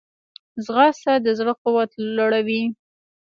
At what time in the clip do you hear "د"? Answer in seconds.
1.25-1.27